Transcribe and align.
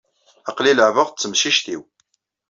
Aql-i 0.49 0.73
leɛɛbeɣ 0.73 1.07
d 1.09 1.17
temcict-iw. 1.17 1.81